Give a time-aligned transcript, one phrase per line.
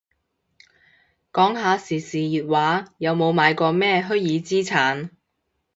[1.31, 5.11] 講下時事熱話，有冇買過咩虛擬資產